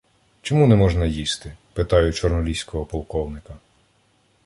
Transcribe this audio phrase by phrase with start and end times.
[0.41, 3.53] —Чому не можна їсти?— питаю чорноліського полковника.